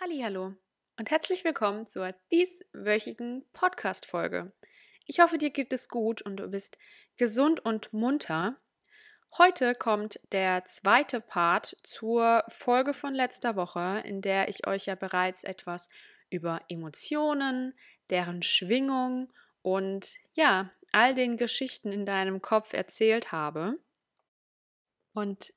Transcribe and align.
Hallo 0.00 0.54
und 0.96 1.10
herzlich 1.10 1.42
willkommen 1.42 1.88
zur 1.88 2.14
dieswöchigen 2.30 3.44
Podcast-Folge. 3.52 4.52
Ich 5.06 5.18
hoffe, 5.18 5.38
dir 5.38 5.50
geht 5.50 5.72
es 5.72 5.88
gut 5.88 6.22
und 6.22 6.36
du 6.36 6.46
bist 6.46 6.78
gesund 7.16 7.64
und 7.64 7.92
munter. 7.92 8.56
Heute 9.36 9.74
kommt 9.74 10.20
der 10.30 10.64
zweite 10.66 11.20
Part 11.20 11.76
zur 11.82 12.44
Folge 12.46 12.94
von 12.94 13.12
letzter 13.12 13.56
Woche, 13.56 14.00
in 14.04 14.22
der 14.22 14.48
ich 14.48 14.68
euch 14.68 14.86
ja 14.86 14.94
bereits 14.94 15.42
etwas 15.42 15.88
über 16.30 16.60
Emotionen, 16.68 17.74
deren 18.08 18.44
Schwingung 18.44 19.32
und 19.62 20.14
ja, 20.32 20.70
all 20.92 21.16
den 21.16 21.36
Geschichten 21.36 21.90
in 21.90 22.06
deinem 22.06 22.40
Kopf 22.40 22.72
erzählt 22.72 23.32
habe. 23.32 23.80
Und 25.12 25.52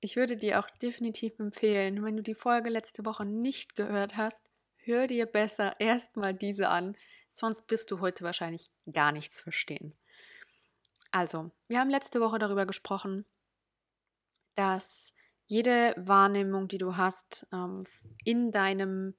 ich 0.00 0.16
würde 0.16 0.36
dir 0.36 0.60
auch 0.60 0.70
definitiv 0.70 1.38
empfehlen, 1.38 2.04
wenn 2.04 2.16
du 2.16 2.22
die 2.22 2.34
Folge 2.34 2.70
letzte 2.70 3.04
Woche 3.04 3.24
nicht 3.24 3.76
gehört 3.76 4.16
hast, 4.16 4.50
hör 4.76 5.06
dir 5.06 5.26
besser 5.26 5.80
erstmal 5.80 6.34
diese 6.34 6.68
an, 6.68 6.96
sonst 7.28 7.66
bist 7.66 7.90
du 7.90 8.00
heute 8.00 8.24
wahrscheinlich 8.24 8.70
gar 8.92 9.12
nichts 9.12 9.40
verstehen. 9.40 9.94
Also, 11.10 11.50
wir 11.68 11.80
haben 11.80 11.90
letzte 11.90 12.20
Woche 12.20 12.38
darüber 12.38 12.66
gesprochen, 12.66 13.24
dass 14.54 15.12
jede 15.46 15.94
Wahrnehmung, 15.96 16.68
die 16.68 16.78
du 16.78 16.96
hast, 16.96 17.46
ähm, 17.52 17.84
in 18.24 18.52
deinem 18.52 19.14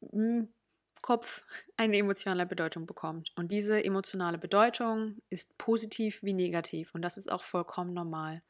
hm, 0.00 0.52
Kopf 1.00 1.42
eine 1.76 1.96
emotionale 1.96 2.46
Bedeutung 2.46 2.86
bekommt. 2.86 3.32
Und 3.36 3.50
diese 3.50 3.82
emotionale 3.82 4.38
Bedeutung 4.38 5.22
ist 5.30 5.56
positiv 5.56 6.22
wie 6.22 6.34
negativ. 6.34 6.94
Und 6.94 7.02
das 7.02 7.16
ist 7.16 7.30
auch 7.30 7.42
vollkommen 7.42 7.94
normal 7.94 8.42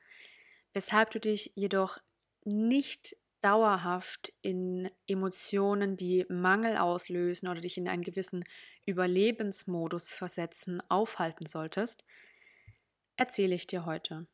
weshalb 0.73 1.11
du 1.11 1.21
dich 1.21 1.53
jedoch 1.55 1.99
nicht 2.45 3.17
dauerhaft 3.41 4.33
in 4.43 4.91
Emotionen, 5.07 5.97
die 5.97 6.27
Mangel 6.29 6.77
auslösen 6.77 7.49
oder 7.49 7.61
dich 7.61 7.79
in 7.79 7.89
einen 7.89 8.03
gewissen 8.03 8.45
Überlebensmodus 8.87 10.13
versetzen, 10.13 10.83
aufhalten 10.91 11.47
solltest, 11.47 12.05
erzähle 13.17 13.55
ich 13.55 13.67
dir 13.67 13.87
heute. 13.87 14.27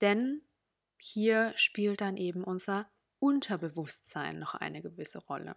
Denn 0.00 0.42
hier 0.98 1.52
spielt 1.56 2.00
dann 2.00 2.16
eben 2.16 2.42
unser 2.42 2.90
Unterbewusstsein 3.18 4.38
noch 4.38 4.54
eine 4.54 4.80
gewisse 4.80 5.18
Rolle. 5.18 5.56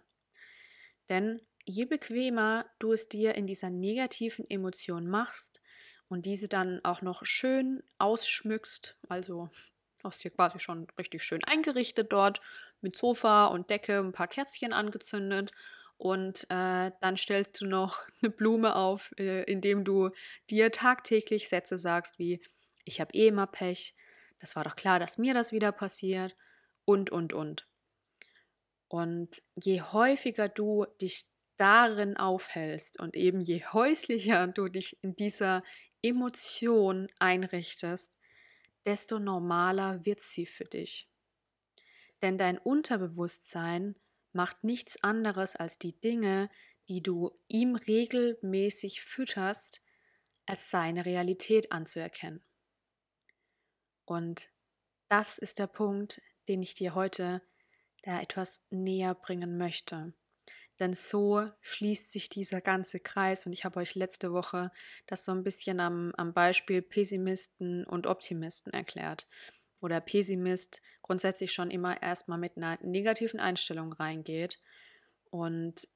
Denn 1.08 1.40
je 1.64 1.86
bequemer 1.86 2.66
du 2.78 2.92
es 2.92 3.08
dir 3.08 3.34
in 3.34 3.46
dieser 3.46 3.70
negativen 3.70 4.48
Emotion 4.48 5.06
machst, 5.06 5.62
und 6.08 6.26
diese 6.26 6.48
dann 6.48 6.84
auch 6.84 7.02
noch 7.02 7.24
schön 7.24 7.82
ausschmückst, 7.98 8.96
also 9.08 9.50
hast 10.04 10.22
hier 10.22 10.30
quasi 10.30 10.58
schon 10.58 10.86
richtig 10.98 11.22
schön 11.24 11.42
eingerichtet 11.44 12.12
dort 12.12 12.40
mit 12.80 12.96
Sofa 12.96 13.46
und 13.46 13.70
Decke, 13.70 13.98
ein 13.98 14.12
paar 14.12 14.28
Kerzchen 14.28 14.72
angezündet. 14.72 15.52
Und 15.96 16.44
äh, 16.50 16.90
dann 17.00 17.16
stellst 17.16 17.60
du 17.60 17.66
noch 17.66 18.02
eine 18.22 18.30
Blume 18.30 18.76
auf, 18.76 19.12
äh, 19.18 19.42
indem 19.44 19.84
du 19.84 20.10
dir 20.50 20.70
tagtäglich 20.70 21.48
Sätze 21.48 21.78
sagst 21.78 22.18
wie 22.18 22.42
ich 22.84 23.00
habe 23.00 23.14
eh 23.14 23.28
immer 23.28 23.46
Pech, 23.46 23.94
das 24.40 24.56
war 24.56 24.64
doch 24.64 24.76
klar, 24.76 24.98
dass 24.98 25.18
mir 25.18 25.34
das 25.34 25.52
wieder 25.52 25.72
passiert. 25.72 26.36
Und 26.84 27.10
und 27.10 27.32
und. 27.32 27.66
Und 28.88 29.42
je 29.56 29.80
häufiger 29.80 30.48
du 30.50 30.84
dich 31.00 31.24
darin 31.56 32.16
aufhältst 32.16 33.00
und 33.00 33.16
eben 33.16 33.40
je 33.40 33.64
häuslicher 33.64 34.48
du 34.48 34.68
dich 34.68 34.98
in 35.02 35.16
dieser 35.16 35.62
Emotion 36.02 37.08
einrichtest, 37.18 38.12
desto 38.84 39.18
normaler 39.18 40.04
wird 40.04 40.20
sie 40.20 40.46
für 40.46 40.64
dich. 40.64 41.08
Denn 42.22 42.38
dein 42.38 42.58
Unterbewusstsein 42.58 43.96
macht 44.32 44.64
nichts 44.64 45.02
anderes 45.02 45.56
als 45.56 45.78
die 45.78 45.98
Dinge, 46.00 46.50
die 46.88 47.02
du 47.02 47.30
ihm 47.48 47.76
regelmäßig 47.76 49.00
fütterst, 49.00 49.82
als 50.46 50.70
seine 50.70 51.04
Realität 51.06 51.72
anzuerkennen. 51.72 52.44
Und 54.04 54.50
das 55.08 55.38
ist 55.38 55.58
der 55.58 55.66
Punkt, 55.66 56.20
den 56.48 56.62
ich 56.62 56.74
dir 56.74 56.94
heute 56.94 57.42
da 58.02 58.20
etwas 58.20 58.62
näher 58.70 59.14
bringen 59.14 59.56
möchte. 59.56 60.12
Denn 60.80 60.94
so 60.94 61.48
schließt 61.60 62.10
sich 62.10 62.28
dieser 62.28 62.60
ganze 62.60 62.98
Kreis 62.98 63.46
und 63.46 63.52
ich 63.52 63.64
habe 63.64 63.78
euch 63.78 63.94
letzte 63.94 64.32
Woche 64.32 64.72
das 65.06 65.24
so 65.24 65.32
ein 65.32 65.44
bisschen 65.44 65.78
am, 65.78 66.12
am 66.16 66.32
Beispiel 66.32 66.82
Pessimisten 66.82 67.84
und 67.84 68.06
Optimisten 68.06 68.72
erklärt. 68.72 69.28
Wo 69.80 69.88
der 69.88 70.00
Pessimist 70.00 70.80
grundsätzlich 71.02 71.52
schon 71.52 71.70
immer 71.70 72.02
erstmal 72.02 72.38
mit 72.38 72.56
einer 72.56 72.78
negativen 72.82 73.38
Einstellung 73.38 73.92
reingeht 73.92 74.60
und 75.30 75.86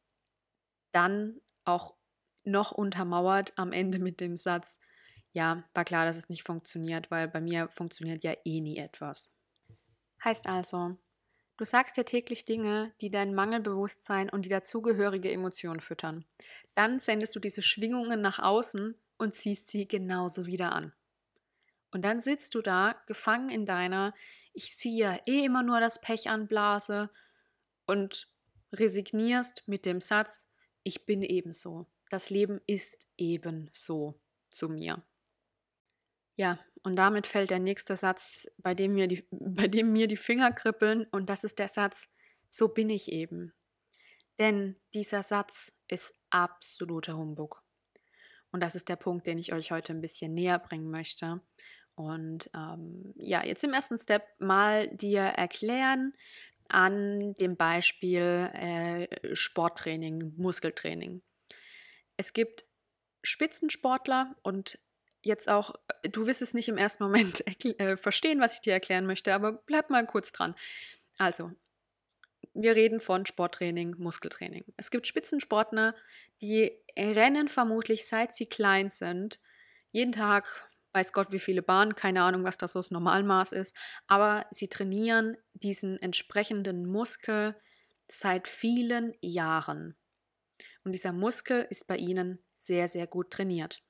dann 0.93 1.41
auch 1.65 1.97
noch 2.45 2.73
untermauert 2.73 3.53
am 3.57 3.73
Ende 3.73 3.99
mit 3.99 4.21
dem 4.21 4.37
Satz, 4.37 4.79
ja, 5.33 5.65
war 5.75 5.85
klar, 5.85 6.07
dass 6.07 6.17
es 6.17 6.29
nicht 6.29 6.43
funktioniert, 6.43 7.11
weil 7.11 7.29
bei 7.29 7.41
mir 7.41 7.69
funktioniert 7.69 8.23
ja 8.23 8.35
eh 8.45 8.61
nie 8.61 8.79
etwas. 8.79 9.31
Heißt 10.25 10.47
also, 10.47 10.97
Du 11.59 11.65
sagst 11.65 11.97
dir 11.97 12.05
täglich 12.05 12.45
Dinge, 12.45 12.93
die 13.01 13.11
dein 13.11 13.35
Mangelbewusstsein 13.35 14.31
und 14.31 14.45
die 14.45 14.49
dazugehörige 14.49 15.33
Emotion 15.33 15.81
füttern. 15.81 16.25
Dann 16.77 17.01
sendest 17.01 17.35
du 17.35 17.41
diese 17.41 17.63
Schwingungen 17.63 18.21
nach 18.21 18.39
außen 18.39 18.95
und 19.19 19.35
ziehst 19.35 19.67
sie 19.67 19.89
genauso 19.89 20.47
wieder 20.47 20.73
an. 20.73 20.93
Und 21.91 22.03
dann 22.03 22.21
sitzt 22.21 22.55
du 22.55 22.63
da, 22.63 22.95
gefangen 23.07 23.51
in 23.51 23.67
deiner, 23.67 24.15
ich 24.53 24.79
ziehe 24.79 24.99
ja 24.99 25.21
eh 25.27 25.45
immer 25.45 25.65
nur 25.65 25.81
das 25.81 26.01
Pech 26.01 26.31
an 26.31 26.47
Blase 26.47 27.11
und 27.87 28.31
resignierst 28.73 29.65
mit 29.67 29.85
dem 29.85 30.01
Satz, 30.01 30.47
ich 30.85 31.07
bin 31.07 31.23
ebenso. 31.25 31.87
Das 32.09 32.31
Leben 32.31 32.61
ist 32.69 33.09
ebenso 33.17 34.21
zu 34.51 34.69
mir. 34.69 35.03
Ja, 36.37 36.61
und 36.83 36.97
damit 36.97 37.27
fällt 37.27 37.51
der 37.51 37.59
nächste 37.59 37.97
Satz, 37.97 38.47
bei 38.59 38.75
dem, 38.75 38.95
mir 38.95 39.09
die, 39.09 39.27
bei 39.31 39.69
dem 39.69 39.93
mir 39.93 40.07
die 40.07 40.17
Finger 40.17 40.53
kribbeln, 40.53 41.07
und 41.11 41.29
das 41.29 41.45
ist 41.45 41.59
der 41.59 41.69
Satz, 41.69 42.09
so 42.49 42.69
bin 42.69 42.91
ich 42.91 43.13
eben. 43.13 43.53
Denn 44.39 44.77
dieser 44.95 45.23
Satz 45.23 45.73
ist 45.89 46.15
absoluter 46.31 47.17
Humbug. 47.17 47.63
Und 48.51 48.61
das 48.63 48.75
ist 48.75 48.89
der 48.89 48.97
Punkt, 48.97 49.27
den 49.27 49.39
ich 49.39 49.53
euch 49.53 49.71
heute 49.71 49.93
ein 49.93 50.01
bisschen 50.01 50.33
näher 50.33 50.59
bringen 50.59 50.91
möchte. 50.91 51.41
Und 51.95 52.49
ähm, 52.55 53.13
ja, 53.17 53.45
jetzt 53.45 53.65
im 53.65 53.73
ersten 53.73 53.99
Step 53.99 54.23
mal 54.39 54.89
dir 54.89 55.23
erklären 55.23 56.15
an 56.69 57.35
dem 57.35 57.57
Beispiel 57.57 58.51
äh, 58.53 59.35
Sporttraining, 59.35 60.35
Muskeltraining. 60.37 61.23
Es 62.17 62.33
gibt 62.33 62.67
Spitzensportler 63.23 64.37
und 64.43 64.79
jetzt 65.29 65.49
auch, 65.49 65.75
äh, 66.03 66.09
du 66.09 66.27
wirst 66.27 66.43
es 66.43 66.55
nicht 66.55 66.69
im 66.69 66.77
ersten 66.77 67.05
Moment 67.05 67.45
äh, 67.79 67.97
verstehen, 67.97 68.41
was 68.41 68.55
ich 68.55 68.61
dir 68.61 68.73
erklären 68.73 69.07
möchte, 69.07 69.33
aber 69.35 69.53
bleib 69.53 69.91
mal 69.91 70.05
kurz 70.07 70.33
dran. 70.33 70.55
Also, 71.19 71.53
wir 72.55 72.75
reden 72.75 73.01
von 73.01 73.27
Sporttraining, 73.27 73.95
Muskeltraining. 73.99 74.65
Es 74.77 74.91
gibt 74.91 75.07
Spitzensportler, 75.07 75.95
die 76.43 76.73
rennen 76.97 77.49
vermutlich 77.49 78.07
seit 78.07 78.35
sie 78.35 78.47
klein 78.47 78.91
sind, 78.91 79.41
jeden 79.93 80.13
Tag, 80.13 80.71
weiß 80.93 81.13
Gott 81.13 81.31
wie 81.31 81.39
viele 81.39 81.63
Bahnen, 81.63 81.95
keine 81.95 82.23
Ahnung, 82.23 82.45
was 82.45 82.59
das 82.59 82.73
so 82.73 82.81
das 82.81 82.91
Normalmaß 82.91 83.53
ist, 83.53 83.77
aber 84.07 84.47
sie 84.51 84.69
trainieren 84.69 85.37
diesen 85.55 86.01
entsprechenden 86.01 86.87
Muskel 86.87 87.55
seit 88.09 88.49
vielen 88.49 89.15
Jahren. 89.21 89.97
Und 90.85 90.93
dieser 90.93 91.13
Muskel 91.13 91.67
ist 91.71 91.87
bei 91.87 91.97
ihnen 91.97 92.39
sehr, 92.57 92.89
sehr 92.89 93.07
gut 93.07 93.31
trainiert. 93.31 93.83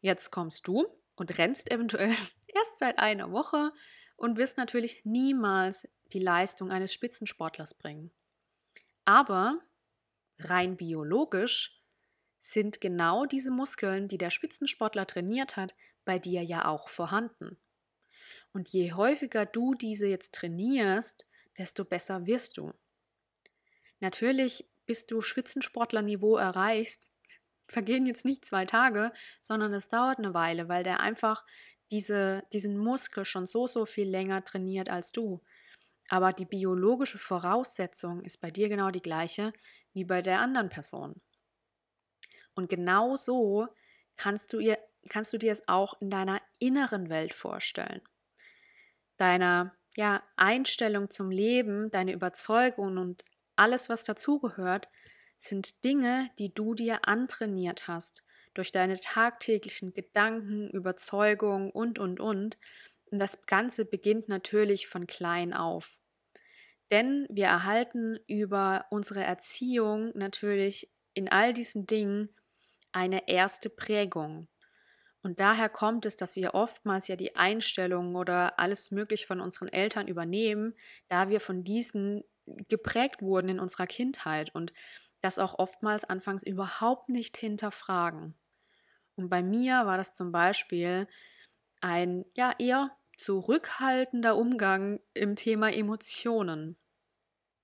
Jetzt 0.00 0.30
kommst 0.30 0.66
du 0.68 0.86
und 1.16 1.38
rennst 1.38 1.70
eventuell 1.70 2.14
erst 2.46 2.78
seit 2.78 2.98
einer 2.98 3.32
Woche 3.32 3.72
und 4.16 4.36
wirst 4.36 4.56
natürlich 4.56 5.04
niemals 5.04 5.88
die 6.12 6.20
Leistung 6.20 6.70
eines 6.70 6.92
Spitzensportlers 6.92 7.74
bringen. 7.74 8.10
Aber 9.04 9.60
rein 10.38 10.76
biologisch 10.76 11.82
sind 12.40 12.80
genau 12.80 13.26
diese 13.26 13.50
Muskeln, 13.50 14.08
die 14.08 14.18
der 14.18 14.30
Spitzensportler 14.30 15.06
trainiert 15.06 15.56
hat, 15.56 15.74
bei 16.04 16.18
dir 16.18 16.42
ja 16.42 16.66
auch 16.66 16.88
vorhanden. 16.88 17.58
Und 18.52 18.68
je 18.70 18.92
häufiger 18.92 19.44
du 19.44 19.74
diese 19.74 20.06
jetzt 20.06 20.34
trainierst, 20.34 21.26
desto 21.58 21.84
besser 21.84 22.26
wirst 22.26 22.56
du. 22.56 22.72
Natürlich, 24.00 24.66
bis 24.86 25.06
du 25.06 25.20
Spitzensportlerniveau 25.20 26.36
erreichst, 26.36 27.10
vergehen 27.68 28.06
jetzt 28.06 28.24
nicht 28.24 28.44
zwei 28.44 28.64
Tage, 28.64 29.12
sondern 29.42 29.72
es 29.72 29.88
dauert 29.88 30.18
eine 30.18 30.34
Weile, 30.34 30.68
weil 30.68 30.82
der 30.82 31.00
einfach 31.00 31.44
diese, 31.90 32.42
diesen 32.52 32.76
Muskel 32.76 33.24
schon 33.24 33.46
so, 33.46 33.66
so 33.66 33.86
viel 33.86 34.08
länger 34.08 34.44
trainiert 34.44 34.88
als 34.90 35.12
du. 35.12 35.42
Aber 36.10 36.32
die 36.32 36.46
biologische 36.46 37.18
Voraussetzung 37.18 38.22
ist 38.22 38.40
bei 38.40 38.50
dir 38.50 38.68
genau 38.68 38.90
die 38.90 39.02
gleiche 39.02 39.52
wie 39.92 40.04
bei 40.04 40.22
der 40.22 40.40
anderen 40.40 40.70
Person. 40.70 41.20
Und 42.54 42.68
genau 42.68 43.16
so 43.16 43.68
kannst 44.16 44.52
du, 44.52 44.58
ihr, 44.58 44.78
kannst 45.08 45.32
du 45.32 45.38
dir 45.38 45.52
es 45.52 45.66
auch 45.68 46.00
in 46.00 46.10
deiner 46.10 46.40
inneren 46.58 47.08
Welt 47.08 47.34
vorstellen. 47.34 48.00
Deiner, 49.16 49.76
ja, 49.96 50.22
Einstellung 50.36 51.10
zum 51.10 51.30
Leben, 51.30 51.90
deine 51.90 52.12
Überzeugungen 52.12 52.98
und 52.98 53.24
alles, 53.56 53.88
was 53.88 54.04
dazugehört, 54.04 54.88
sind 55.38 55.84
Dinge, 55.84 56.30
die 56.38 56.52
du 56.52 56.74
dir 56.74 57.06
antrainiert 57.06 57.88
hast 57.88 58.24
durch 58.54 58.72
deine 58.72 59.00
tagtäglichen 59.00 59.94
Gedanken, 59.94 60.68
Überzeugungen 60.70 61.70
und, 61.70 61.98
und, 61.98 62.20
und. 62.20 62.58
Und 63.10 63.18
das 63.18 63.46
Ganze 63.46 63.84
beginnt 63.84 64.28
natürlich 64.28 64.88
von 64.88 65.06
klein 65.06 65.54
auf. 65.54 66.00
Denn 66.90 67.26
wir 67.30 67.46
erhalten 67.46 68.18
über 68.26 68.86
unsere 68.90 69.22
Erziehung 69.22 70.10
natürlich 70.14 70.90
in 71.14 71.28
all 71.28 71.52
diesen 71.52 71.86
Dingen 71.86 72.34
eine 72.92 73.28
erste 73.28 73.70
Prägung. 73.70 74.48
Und 75.22 75.40
daher 75.40 75.68
kommt 75.68 76.06
es, 76.06 76.16
dass 76.16 76.36
wir 76.36 76.54
oftmals 76.54 77.08
ja 77.08 77.16
die 77.16 77.36
Einstellungen 77.36 78.16
oder 78.16 78.58
alles 78.58 78.90
Mögliche 78.90 79.26
von 79.26 79.40
unseren 79.40 79.68
Eltern 79.68 80.08
übernehmen, 80.08 80.74
da 81.08 81.28
wir 81.28 81.40
von 81.40 81.64
diesen 81.64 82.24
geprägt 82.68 83.20
wurden 83.20 83.50
in 83.50 83.60
unserer 83.60 83.86
Kindheit 83.86 84.54
und 84.54 84.72
das 85.20 85.38
auch 85.38 85.58
oftmals 85.58 86.04
anfangs 86.04 86.42
überhaupt 86.42 87.08
nicht 87.08 87.36
hinterfragen. 87.36 88.34
Und 89.16 89.28
bei 89.28 89.42
mir 89.42 89.86
war 89.86 89.96
das 89.96 90.14
zum 90.14 90.30
Beispiel 90.30 91.08
ein 91.80 92.24
ja 92.36 92.54
eher 92.58 92.96
zurückhaltender 93.16 94.36
Umgang 94.36 95.00
im 95.12 95.34
Thema 95.34 95.72
Emotionen. 95.72 96.76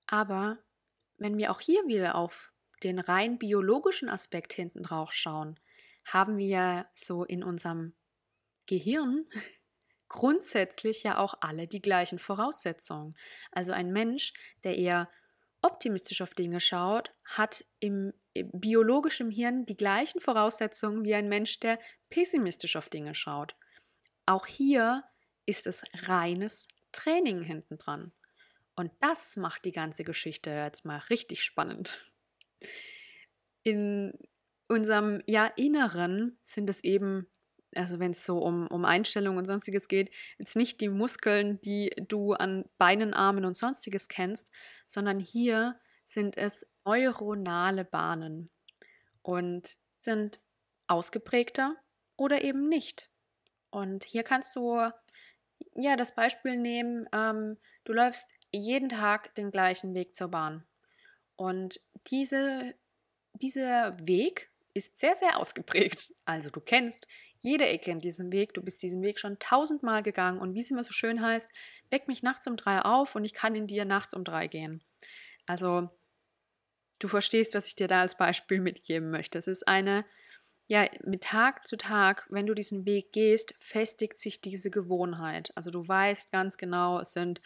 Aber 0.05 0.59
wenn 1.17 1.37
wir 1.37 1.51
auch 1.51 1.61
hier 1.61 1.87
wieder 1.87 2.15
auf 2.15 2.53
den 2.83 2.99
rein 2.99 3.39
biologischen 3.39 4.09
Aspekt 4.09 4.53
hinten 4.53 4.83
drauf 4.83 5.13
schauen, 5.13 5.57
haben 6.03 6.37
wir 6.37 6.87
so 6.93 7.23
in 7.23 7.43
unserem 7.43 7.93
Gehirn 8.67 9.25
grundsätzlich 10.09 11.03
ja 11.03 11.17
auch 11.17 11.35
alle 11.41 11.67
die 11.67 11.81
gleichen 11.81 12.19
Voraussetzungen. 12.19 13.15
Also 13.51 13.71
ein 13.71 13.91
Mensch, 13.91 14.33
der 14.63 14.77
eher 14.77 15.09
optimistisch 15.65 16.21
auf 16.21 16.33
Dinge 16.33 16.59
schaut, 16.59 17.11
hat 17.23 17.65
im, 17.79 18.13
biologischen 18.33 19.31
Hirn 19.31 19.65
die 19.65 19.77
gleichen 19.77 20.19
Voraussetzungen 20.19 21.05
wie 21.05 21.15
ein 21.15 21.29
Mensch, 21.29 21.59
der 21.59 21.79
pessimistisch 22.09 22.75
auf 22.75 22.89
Dinge 22.89 23.15
schaut. 23.15 23.55
Auch 24.25 24.45
hier 24.45 25.03
ist 25.45 25.67
es 25.67 25.83
reines 25.93 26.67
Training 26.91 27.41
hinten 27.41 27.77
dran. 27.77 28.11
Und 28.75 28.91
das 28.99 29.37
macht 29.37 29.63
die 29.65 29.71
ganze 29.71 30.03
Geschichte 30.03 30.49
jetzt 30.49 30.85
mal 30.85 30.97
richtig 31.09 31.43
spannend. 31.43 32.05
In 33.63 34.13
unserem 34.67 35.21
ja 35.27 35.45
Inneren 35.45 36.37
sind 36.43 36.69
es 36.69 36.83
eben 36.83 37.27
also 37.75 37.99
wenn 37.99 38.11
es 38.11 38.25
so 38.25 38.39
um, 38.39 38.67
um 38.67 38.85
Einstellungen 38.85 39.37
und 39.37 39.45
sonstiges 39.45 39.87
geht, 39.87 40.11
jetzt 40.37 40.55
nicht 40.55 40.81
die 40.81 40.89
Muskeln, 40.89 41.59
die 41.61 41.91
du 42.07 42.33
an 42.33 42.65
Beinen, 42.77 43.13
Armen 43.13 43.45
und 43.45 43.55
sonstiges 43.55 44.07
kennst, 44.07 44.51
sondern 44.85 45.19
hier 45.19 45.79
sind 46.05 46.37
es 46.37 46.65
neuronale 46.85 47.83
Bahnen 47.85 48.49
und 49.21 49.75
sind 49.99 50.39
ausgeprägter 50.87 51.75
oder 52.15 52.43
eben 52.43 52.69
nicht. 52.69 53.09
Und 53.71 54.05
hier 54.05 54.23
kannst 54.23 54.55
du 54.55 54.79
ja 55.75 55.95
das 55.95 56.15
Beispiel 56.15 56.57
nehmen, 56.57 57.07
ähm, 57.13 57.57
du 57.83 57.93
läufst 57.93 58.29
jeden 58.51 58.89
Tag 58.89 59.35
den 59.35 59.51
gleichen 59.51 59.93
Weg 59.93 60.15
zur 60.15 60.29
Bahn. 60.29 60.65
Und 61.35 61.81
diese, 62.07 62.75
dieser 63.33 63.97
Weg 64.07 64.51
ist 64.75 64.99
sehr, 64.99 65.15
sehr 65.15 65.39
ausgeprägt. 65.39 66.13
Also 66.25 66.49
du 66.49 66.59
kennst 66.59 67.07
jede 67.39 67.65
Ecke 67.65 67.91
in 67.91 67.99
diesem 67.99 68.31
Weg, 68.31 68.53
du 68.53 68.61
bist 68.61 68.83
diesen 68.83 69.01
Weg 69.01 69.19
schon 69.19 69.39
tausendmal 69.39 70.03
gegangen 70.03 70.39
und 70.39 70.53
wie 70.53 70.59
es 70.59 70.69
immer 70.69 70.83
so 70.83 70.91
schön 70.91 71.21
heißt, 71.21 71.49
weck 71.89 72.07
mich 72.07 72.23
nachts 72.23 72.45
um 72.45 72.57
drei 72.57 72.81
auf 72.81 73.15
und 73.15 73.23
ich 73.23 73.33
kann 73.33 73.55
in 73.55 73.67
dir 73.67 73.85
nachts 73.85 74.13
um 74.13 74.23
drei 74.23 74.47
gehen. 74.47 74.83
Also 75.45 75.89
du 76.99 77.07
verstehst, 77.07 77.53
was 77.53 77.67
ich 77.67 77.75
dir 77.75 77.87
da 77.87 78.01
als 78.01 78.17
Beispiel 78.17 78.59
mitgeben 78.59 79.11
möchte. 79.11 79.37
Es 79.37 79.47
ist 79.47 79.67
eine, 79.67 80.05
ja, 80.67 80.87
mit 81.03 81.23
Tag 81.23 81.65
zu 81.65 81.77
Tag, 81.77 82.27
wenn 82.29 82.45
du 82.45 82.53
diesen 82.53 82.85
Weg 82.85 83.13
gehst, 83.13 83.53
festigt 83.57 84.17
sich 84.17 84.41
diese 84.41 84.71
Gewohnheit. 84.71 85.51
Also 85.55 85.71
du 85.71 85.87
weißt 85.87 86.33
ganz 86.33 86.57
genau, 86.57 86.99
es 86.99 87.13
sind 87.13 87.39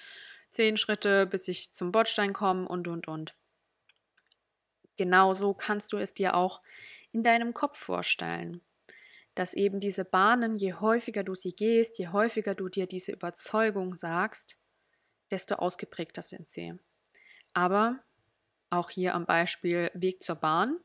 zehn 0.50 0.78
Schritte, 0.78 1.28
bis 1.28 1.48
ich 1.48 1.74
zum 1.74 1.92
Bordstein 1.92 2.34
komme 2.34 2.68
und, 2.68 2.88
und, 2.88 3.08
und. 3.08 3.36
Genauso 4.98 5.54
kannst 5.54 5.94
du 5.94 5.98
es 5.98 6.14
dir 6.14 6.36
auch 6.36 6.62
in 7.12 7.24
deinem 7.24 7.54
Kopf 7.54 7.78
vorstellen. 7.78 8.62
Dass 9.36 9.54
eben 9.54 9.80
diese 9.80 10.06
Bahnen, 10.06 10.58
je 10.58 10.74
häufiger 10.74 11.24
du 11.24 11.36
sie 11.36 11.54
gehst, 11.54 11.98
je 11.98 12.10
häufiger 12.10 12.56
du 12.56 12.68
dir 12.68 12.88
diese 12.88 13.12
Überzeugung 13.12 13.96
sagst, 13.96 14.58
desto 15.32 15.56
ausgeprägter 15.56 16.22
sind 16.22 16.50
sie. 16.50 16.74
Aber 17.54 18.00
auch 18.70 18.90
hier 18.90 19.16
am 19.16 19.26
Beispiel 19.26 19.92
Weg 19.94 20.24
zur 20.24 20.36
Bahn. 20.36 20.80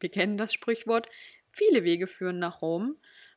Wir 0.00 0.10
kennen 0.10 0.38
das 0.38 0.52
Sprichwort, 0.52 1.08
viele 1.48 1.84
Wege 1.84 2.06
führen 2.06 2.38
nach 2.38 2.62
Rom 2.62 2.96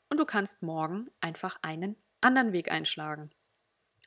und 0.10 0.18
du 0.18 0.26
kannst 0.26 0.62
morgen 0.62 1.10
einfach 1.22 1.58
einen 1.62 1.96
anderen 2.20 2.54
Weg 2.54 2.72
einschlagen. 2.72 3.32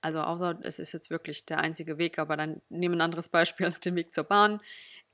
Also 0.01 0.21
außer 0.21 0.59
es 0.63 0.79
ist 0.79 0.93
jetzt 0.93 1.11
wirklich 1.11 1.47
der 1.47 1.59
einzige 1.59 1.99
Weg, 1.99 2.19
aber 2.19 2.37
dann 2.37 2.61
nehmen 2.69 2.97
ein 2.97 3.01
anderes 3.01 3.31
Beispiel 3.31 3.67
als 3.67 3.81
den 3.81 3.97
Weg 3.97 4.13
zur 4.13 4.25
Bahn. 4.25 4.61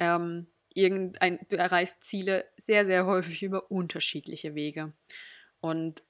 Ähm, 0.00 0.48
irgendein, 0.74 1.40
du 1.48 1.56
erreichst 1.56 2.04
Ziele 2.04 2.44
sehr, 2.56 2.84
sehr 2.84 3.06
häufig 3.06 3.42
über 3.42 3.70
unterschiedliche 3.70 4.54
Wege. 4.54 4.92
Und 5.60 6.02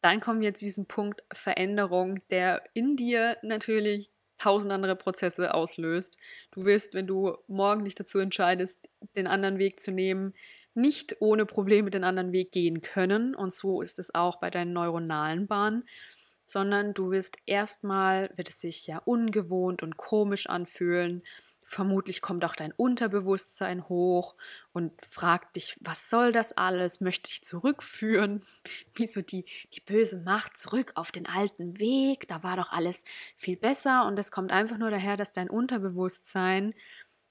dann 0.00 0.20
kommen 0.20 0.40
wir 0.40 0.54
zu 0.54 0.64
diesem 0.64 0.86
Punkt 0.86 1.22
Veränderung, 1.32 2.20
der 2.30 2.62
in 2.74 2.96
dir 2.96 3.38
natürlich 3.42 4.10
tausend 4.38 4.72
andere 4.72 4.96
Prozesse 4.96 5.54
auslöst. 5.54 6.18
Du 6.50 6.64
wirst, 6.64 6.94
wenn 6.94 7.06
du 7.06 7.38
morgen 7.46 7.84
dich 7.84 7.94
dazu 7.94 8.18
entscheidest, 8.18 8.90
den 9.16 9.26
anderen 9.26 9.58
Weg 9.58 9.80
zu 9.80 9.90
nehmen, 9.90 10.34
nicht 10.74 11.16
ohne 11.20 11.46
Probleme 11.46 11.90
den 11.90 12.04
anderen 12.04 12.32
Weg 12.32 12.52
gehen 12.52 12.82
können. 12.82 13.34
Und 13.34 13.54
so 13.54 13.80
ist 13.80 13.98
es 13.98 14.14
auch 14.14 14.40
bei 14.40 14.50
deinen 14.50 14.72
neuronalen 14.72 15.46
Bahnen 15.46 15.84
sondern 16.46 16.94
du 16.94 17.10
wirst 17.10 17.36
erstmal, 17.46 18.30
wird 18.36 18.50
es 18.50 18.60
sich 18.60 18.86
ja 18.86 18.98
ungewohnt 18.98 19.82
und 19.82 19.96
komisch 19.96 20.46
anfühlen. 20.46 21.22
Vermutlich 21.66 22.20
kommt 22.20 22.44
auch 22.44 22.54
dein 22.54 22.72
Unterbewusstsein 22.72 23.88
hoch 23.88 24.36
und 24.72 24.92
fragt 25.00 25.56
dich, 25.56 25.76
was 25.80 26.10
soll 26.10 26.30
das 26.30 26.52
alles? 26.52 27.00
Möchte 27.00 27.30
ich 27.30 27.42
zurückführen? 27.42 28.44
Wieso 28.94 29.22
die, 29.22 29.46
die 29.72 29.80
böse 29.80 30.18
Macht 30.18 30.58
zurück 30.58 30.92
auf 30.94 31.10
den 31.10 31.26
alten 31.26 31.78
Weg? 31.78 32.28
Da 32.28 32.42
war 32.42 32.56
doch 32.56 32.70
alles 32.70 33.04
viel 33.34 33.56
besser. 33.56 34.06
Und 34.06 34.18
es 34.18 34.30
kommt 34.30 34.52
einfach 34.52 34.76
nur 34.76 34.90
daher, 34.90 35.16
dass 35.16 35.32
dein 35.32 35.48
Unterbewusstsein 35.48 36.74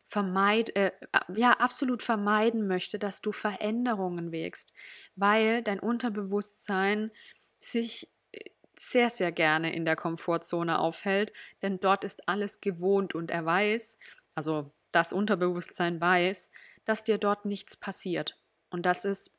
vermeid, 0.04 0.76
äh, 0.76 0.92
ja, 1.36 1.52
absolut 1.54 2.04
vermeiden 2.04 2.68
möchte, 2.68 3.00
dass 3.00 3.22
du 3.22 3.32
Veränderungen 3.32 4.32
wägst, 4.32 4.74
weil 5.16 5.64
dein 5.64 5.80
Unterbewusstsein 5.80 7.12
sich 7.60 8.10
äh, 8.32 8.40
sehr, 8.78 9.10
sehr 9.10 9.32
gerne 9.32 9.74
in 9.74 9.86
der 9.86 9.96
Komfortzone 9.96 10.80
aufhält, 10.80 11.34
denn 11.62 11.80
dort 11.80 12.04
ist 12.04 12.28
alles 12.28 12.62
gewohnt 12.62 13.16
und 13.16 13.32
er 13.32 13.46
weiß, 13.46 13.98
also 14.36 14.72
das 14.92 15.14
Unterbewusstsein 15.14 16.00
weiß, 16.00 16.52
dass 16.86 17.04
dir 17.04 17.18
dort 17.18 17.46
nichts 17.46 17.78
passiert. 17.78 18.38
Und 18.70 18.86
das 18.86 19.06
ist 19.06 19.32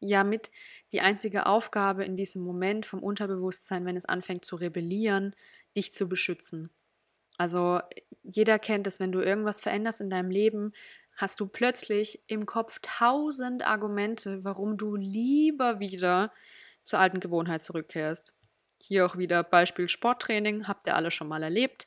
ja 0.00 0.24
mit 0.24 0.50
die 0.92 1.00
einzige 1.00 1.46
Aufgabe 1.46 2.04
in 2.04 2.16
diesem 2.16 2.42
Moment 2.42 2.86
vom 2.86 3.02
Unterbewusstsein, 3.02 3.84
wenn 3.84 3.96
es 3.96 4.06
anfängt 4.06 4.44
zu 4.44 4.56
rebellieren, 4.56 5.34
dich 5.76 5.92
zu 5.92 6.08
beschützen. 6.08 6.70
Also 7.36 7.80
jeder 8.22 8.58
kennt 8.58 8.86
es, 8.86 9.00
wenn 9.00 9.12
du 9.12 9.20
irgendwas 9.20 9.60
veränderst 9.60 10.00
in 10.00 10.10
deinem 10.10 10.30
Leben, 10.30 10.72
hast 11.16 11.40
du 11.40 11.46
plötzlich 11.46 12.22
im 12.26 12.46
Kopf 12.46 12.78
tausend 12.82 13.66
Argumente, 13.66 14.44
warum 14.44 14.76
du 14.76 14.96
lieber 14.96 15.80
wieder 15.80 16.32
zur 16.84 16.98
alten 17.00 17.20
Gewohnheit 17.20 17.62
zurückkehrst. 17.62 18.34
Hier 18.82 19.04
auch 19.04 19.16
wieder 19.18 19.42
Beispiel 19.42 19.88
Sporttraining, 19.88 20.68
habt 20.68 20.86
ihr 20.86 20.96
alle 20.96 21.10
schon 21.10 21.28
mal 21.28 21.42
erlebt. 21.42 21.86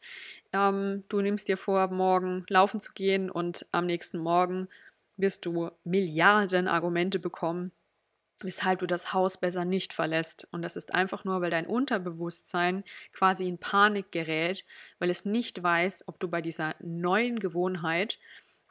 Ähm, 0.54 1.04
du 1.10 1.22
nimmst 1.22 1.48
dir 1.48 1.58
vor, 1.58 1.88
morgen 1.88 2.46
laufen 2.50 2.80
zu 2.80 2.92
gehen 2.94 3.32
und 3.32 3.66
am 3.72 3.86
nächsten 3.86 4.18
Morgen 4.18 4.68
wirst 5.18 5.46
du 5.46 5.72
Milliarden 5.84 6.68
Argumente 6.68 7.20
bekommen, 7.20 7.72
weshalb 8.40 8.80
du 8.80 8.88
das 8.88 9.14
Haus 9.14 9.38
besser 9.38 9.66
nicht 9.66 9.94
verlässt. 9.94 10.48
Und 10.52 10.62
das 10.62 10.76
ist 10.76 10.94
einfach 10.94 11.24
nur, 11.24 11.42
weil 11.42 11.52
dein 11.52 11.68
Unterbewusstsein 11.68 12.84
quasi 13.14 13.48
in 13.48 13.58
Panik 13.58 14.12
gerät, 14.12 14.66
weil 15.00 15.10
es 15.10 15.26
nicht 15.26 15.64
weiß, 15.64 16.08
ob 16.08 16.20
du 16.20 16.28
bei 16.28 16.42
dieser 16.42 16.76
neuen 16.80 17.40
Gewohnheit 17.40 18.20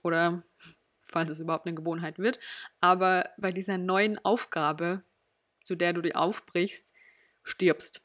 oder 0.02 0.42
falls 1.02 1.30
es 1.30 1.40
überhaupt 1.40 1.66
eine 1.66 1.74
Gewohnheit 1.74 2.18
wird, 2.20 2.38
aber 2.80 3.30
bei 3.36 3.50
dieser 3.50 3.78
neuen 3.78 4.24
Aufgabe, 4.24 5.02
zu 5.64 5.74
der 5.74 5.92
du 5.92 6.02
dir 6.02 6.16
aufbrichst, 6.16 6.92
stirbst 7.42 8.00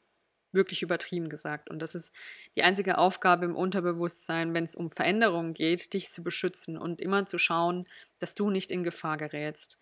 wirklich 0.52 0.82
übertrieben 0.82 1.28
gesagt. 1.28 1.70
Und 1.70 1.80
das 1.80 1.94
ist 1.94 2.12
die 2.56 2.62
einzige 2.62 2.98
Aufgabe 2.98 3.44
im 3.44 3.56
Unterbewusstsein, 3.56 4.54
wenn 4.54 4.64
es 4.64 4.74
um 4.74 4.90
Veränderungen 4.90 5.54
geht, 5.54 5.92
dich 5.92 6.10
zu 6.10 6.22
beschützen 6.22 6.78
und 6.78 7.00
immer 7.00 7.26
zu 7.26 7.38
schauen, 7.38 7.86
dass 8.18 8.34
du 8.34 8.50
nicht 8.50 8.70
in 8.70 8.84
Gefahr 8.84 9.16
gerätst. 9.16 9.78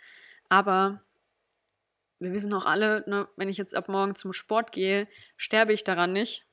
Aber 0.49 1.03
wir 2.19 2.33
wissen 2.33 2.53
auch 2.55 2.67
alle, 2.67 3.05
ne, 3.07 3.29
wenn 3.37 3.49
ich 3.49 3.59
jetzt 3.59 3.75
ab 3.75 3.89
morgen 3.89 4.15
zum 4.15 4.33
Sport 4.33 4.73
gehe, 4.73 5.07
sterbe 5.37 5.73
ich 5.73 5.85
daran 5.85 6.13
nicht. 6.13 6.47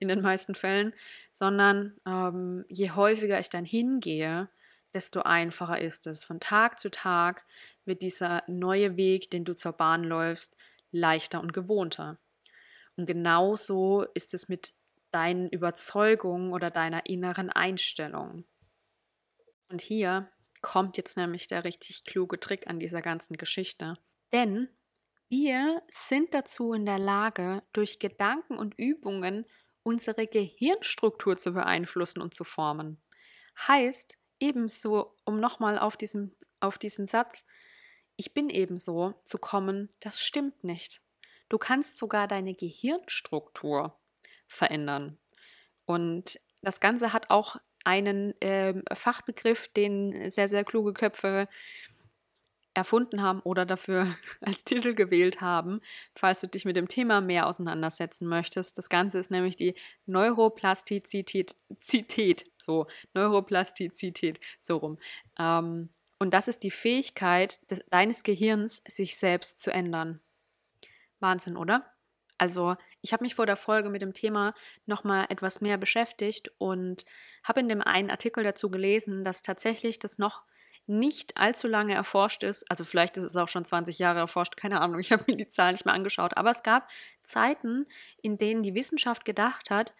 in 0.00 0.08
den 0.08 0.20
meisten 0.22 0.54
Fällen, 0.54 0.94
sondern 1.32 1.98
ähm, 2.06 2.64
je 2.68 2.92
häufiger 2.92 3.38
ich 3.40 3.50
dann 3.50 3.64
hingehe, 3.64 4.48
desto 4.94 5.22
einfacher 5.22 5.80
ist 5.80 6.06
es. 6.06 6.24
Von 6.24 6.40
Tag 6.40 6.78
zu 6.78 6.90
Tag 6.90 7.44
wird 7.84 8.02
dieser 8.02 8.42
neue 8.46 8.96
Weg, 8.96 9.30
den 9.30 9.44
du 9.44 9.54
zur 9.54 9.72
Bahn 9.72 10.04
läufst, 10.04 10.56
leichter 10.92 11.40
und 11.40 11.52
gewohnter. 11.52 12.18
Und 12.98 13.06
genauso 13.06 14.02
ist 14.14 14.34
es 14.34 14.48
mit 14.48 14.74
deinen 15.12 15.48
Überzeugungen 15.48 16.52
oder 16.52 16.70
deiner 16.70 17.06
inneren 17.06 17.48
Einstellung. 17.48 18.44
Und 19.68 19.80
hier 19.80 20.30
kommt 20.62 20.96
jetzt 20.96 21.16
nämlich 21.16 21.46
der 21.46 21.62
richtig 21.62 22.04
kluge 22.04 22.40
Trick 22.40 22.66
an 22.66 22.80
dieser 22.80 23.00
ganzen 23.00 23.36
Geschichte. 23.36 23.94
Denn 24.32 24.68
wir 25.28 25.82
sind 25.88 26.34
dazu 26.34 26.72
in 26.72 26.86
der 26.86 26.98
Lage, 26.98 27.62
durch 27.72 28.00
Gedanken 28.00 28.58
und 28.58 28.74
Übungen 28.76 29.46
unsere 29.84 30.26
Gehirnstruktur 30.26 31.36
zu 31.36 31.52
beeinflussen 31.52 32.20
und 32.20 32.34
zu 32.34 32.42
formen. 32.42 33.00
Heißt 33.68 34.18
ebenso, 34.40 35.14
um 35.24 35.38
nochmal 35.38 35.78
auf, 35.78 35.96
auf 36.60 36.78
diesen 36.78 37.06
Satz, 37.06 37.44
ich 38.16 38.34
bin 38.34 38.50
ebenso 38.50 39.14
zu 39.24 39.38
kommen, 39.38 39.94
das 40.00 40.20
stimmt 40.20 40.64
nicht. 40.64 41.00
Du 41.48 41.58
kannst 41.58 41.96
sogar 41.96 42.28
deine 42.28 42.52
Gehirnstruktur 42.54 43.98
verändern. 44.46 45.18
Und 45.84 46.40
das 46.62 46.80
Ganze 46.80 47.12
hat 47.12 47.30
auch 47.30 47.56
einen 47.84 48.38
äh, 48.42 48.74
Fachbegriff, 48.94 49.68
den 49.68 50.30
sehr, 50.30 50.48
sehr 50.48 50.64
kluge 50.64 50.92
Köpfe 50.92 51.48
erfunden 52.74 53.22
haben 53.22 53.40
oder 53.40 53.66
dafür 53.66 54.14
als 54.40 54.64
Titel 54.64 54.94
gewählt 54.94 55.40
haben, 55.40 55.80
falls 56.14 56.40
du 56.40 56.48
dich 56.48 56.64
mit 56.64 56.76
dem 56.76 56.88
Thema 56.88 57.20
mehr 57.20 57.46
auseinandersetzen 57.46 58.28
möchtest. 58.28 58.78
Das 58.78 58.88
Ganze 58.88 59.18
ist 59.18 59.30
nämlich 59.30 59.56
die 59.56 59.74
Neuroplastizität, 60.06 61.56
Zität, 61.80 62.46
so 62.58 62.86
Neuroplastizität, 63.14 64.40
so 64.58 64.76
rum. 64.76 64.98
Ähm, 65.38 65.90
und 66.20 66.34
das 66.34 66.48
ist 66.48 66.62
die 66.62 66.70
Fähigkeit 66.70 67.60
des, 67.70 67.80
deines 67.90 68.22
Gehirns, 68.22 68.82
sich 68.88 69.16
selbst 69.16 69.60
zu 69.60 69.72
ändern. 69.72 70.20
Wahnsinn, 71.20 71.56
oder? 71.56 71.92
Also 72.38 72.76
ich 73.02 73.12
habe 73.12 73.24
mich 73.24 73.34
vor 73.34 73.46
der 73.46 73.56
Folge 73.56 73.90
mit 73.90 74.00
dem 74.00 74.14
Thema 74.14 74.54
nochmal 74.86 75.26
etwas 75.28 75.60
mehr 75.60 75.76
beschäftigt 75.76 76.50
und 76.58 77.04
habe 77.42 77.60
in 77.60 77.68
dem 77.68 77.82
einen 77.82 78.10
Artikel 78.10 78.44
dazu 78.44 78.70
gelesen, 78.70 79.24
dass 79.24 79.42
tatsächlich 79.42 79.98
das 79.98 80.18
noch 80.18 80.44
nicht 80.86 81.36
allzu 81.36 81.68
lange 81.68 81.94
erforscht 81.94 82.42
ist. 82.44 82.68
Also 82.70 82.84
vielleicht 82.84 83.16
ist 83.16 83.24
es 83.24 83.36
auch 83.36 83.48
schon 83.48 83.64
20 83.64 83.98
Jahre 83.98 84.20
erforscht, 84.20 84.56
keine 84.56 84.80
Ahnung, 84.80 85.00
ich 85.00 85.12
habe 85.12 85.24
mir 85.26 85.36
die 85.36 85.48
Zahlen 85.48 85.74
nicht 85.74 85.84
mehr 85.84 85.94
angeschaut. 85.94 86.36
Aber 86.36 86.50
es 86.50 86.62
gab 86.62 86.88
Zeiten, 87.22 87.86
in 88.22 88.38
denen 88.38 88.62
die 88.62 88.74
Wissenschaft 88.74 89.24
gedacht 89.24 89.70
hat, 89.70 89.92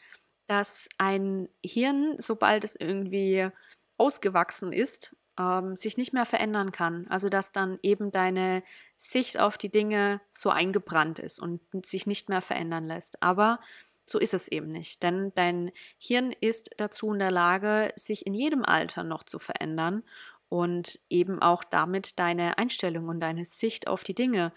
dass 0.46 0.88
ein 0.96 1.48
Hirn, 1.62 2.16
sobald 2.18 2.64
es 2.64 2.74
irgendwie 2.74 3.50
ausgewachsen 3.98 4.72
ist, 4.72 5.14
ähm, 5.38 5.76
sich 5.76 5.96
nicht 5.96 6.12
mehr 6.12 6.26
verändern 6.26 6.72
kann. 6.72 7.06
Also 7.08 7.28
dass 7.28 7.52
dann 7.52 7.78
eben 7.82 8.10
deine 8.10 8.62
Sicht 8.96 9.38
auf 9.38 9.58
die 9.58 9.70
Dinge 9.70 10.20
so 10.30 10.50
eingebrannt 10.50 11.18
ist 11.18 11.40
und 11.40 11.60
sich 11.86 12.06
nicht 12.06 12.28
mehr 12.28 12.42
verändern 12.42 12.84
lässt. 12.84 13.22
Aber 13.22 13.60
so 14.04 14.18
ist 14.18 14.34
es 14.34 14.48
eben 14.48 14.72
nicht, 14.72 15.02
denn 15.02 15.32
dein 15.34 15.70
Hirn 15.98 16.32
ist 16.40 16.70
dazu 16.78 17.12
in 17.12 17.18
der 17.18 17.30
Lage, 17.30 17.92
sich 17.94 18.26
in 18.26 18.34
jedem 18.34 18.64
Alter 18.64 19.04
noch 19.04 19.22
zu 19.22 19.38
verändern 19.38 20.02
und 20.48 20.98
eben 21.10 21.42
auch 21.42 21.62
damit 21.62 22.18
deine 22.18 22.56
Einstellung 22.56 23.08
und 23.08 23.20
deine 23.20 23.44
Sicht 23.44 23.86
auf 23.86 24.04
die 24.04 24.14
Dinge 24.14 24.52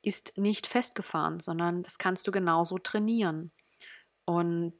ist 0.00 0.36
nicht 0.36 0.66
festgefahren, 0.66 1.40
sondern 1.40 1.82
das 1.82 1.98
kannst 1.98 2.26
du 2.26 2.32
genauso 2.32 2.78
trainieren. 2.78 3.52
Und 4.24 4.74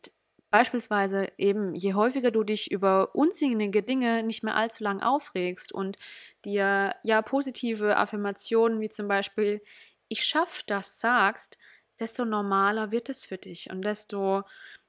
Beispielsweise 0.54 1.32
eben, 1.36 1.74
je 1.74 1.94
häufiger 1.94 2.30
du 2.30 2.44
dich 2.44 2.70
über 2.70 3.14
unsinnige 3.16 3.82
Dinge 3.82 4.22
nicht 4.22 4.44
mehr 4.44 4.54
allzu 4.54 4.84
lang 4.84 5.00
aufregst 5.02 5.72
und 5.72 5.96
dir 6.44 6.94
ja 7.02 7.22
positive 7.22 7.96
Affirmationen 7.96 8.80
wie 8.80 8.88
zum 8.88 9.08
Beispiel 9.08 9.60
ich 10.08 10.24
schaffe 10.24 10.62
das 10.68 11.00
sagst, 11.00 11.58
desto 11.98 12.24
normaler 12.24 12.92
wird 12.92 13.08
es 13.08 13.26
für 13.26 13.36
dich 13.38 13.68
und 13.70 13.82
desto 13.82 14.44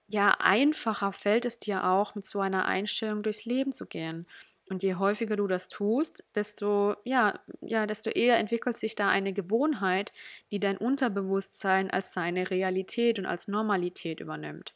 ja 0.07 0.35
einfacher 0.39 1.11
fällt 1.13 1.45
es 1.45 1.57
dir 1.59 1.85
auch 1.85 2.13
mit 2.13 2.25
so 2.25 2.41
einer 2.41 2.65
Einstellung 2.65 3.23
durchs 3.23 3.45
Leben 3.45 3.73
zu 3.73 3.87
gehen. 3.87 4.27
Und 4.69 4.83
je 4.83 4.95
häufiger 4.95 5.35
du 5.35 5.47
das 5.47 5.67
tust, 5.69 6.23
desto 6.35 6.95
ja, 7.05 7.39
ja, 7.61 7.87
desto 7.87 8.11
eher 8.11 8.37
entwickelt 8.37 8.77
sich 8.77 8.93
da 8.95 9.09
eine 9.09 9.33
Gewohnheit, 9.33 10.11
die 10.51 10.59
dein 10.59 10.77
Unterbewusstsein 10.77 11.89
als 11.91 12.13
seine 12.13 12.49
Realität 12.51 13.17
und 13.19 13.25
als 13.25 13.47
Normalität 13.47 14.19
übernimmt. 14.19 14.75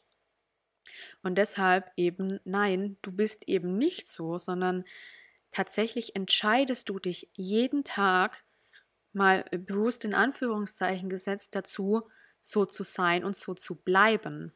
Und 1.22 1.36
deshalb 1.36 1.90
eben, 1.96 2.40
nein, 2.44 2.96
du 3.02 3.12
bist 3.12 3.48
eben 3.48 3.76
nicht 3.76 4.08
so, 4.08 4.38
sondern 4.38 4.84
tatsächlich 5.52 6.16
entscheidest 6.16 6.88
du 6.88 6.98
dich 6.98 7.28
jeden 7.34 7.84
Tag 7.84 8.44
mal 9.12 9.44
bewusst 9.50 10.04
in 10.04 10.14
Anführungszeichen 10.14 11.08
gesetzt 11.08 11.54
dazu, 11.54 12.08
so 12.40 12.64
zu 12.64 12.82
sein 12.82 13.24
und 13.24 13.36
so 13.36 13.54
zu 13.54 13.74
bleiben. 13.74 14.52